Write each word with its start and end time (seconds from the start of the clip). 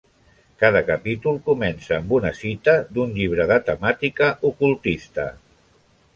Cada 0.61 0.79
capítol 0.85 1.37
comença 1.49 1.93
amb 1.97 2.15
una 2.19 2.31
cita 2.39 2.75
d'un 2.97 3.15
llibre 3.19 3.47
de 3.53 3.59
temàtica 3.69 4.33
ocultista. 4.53 5.29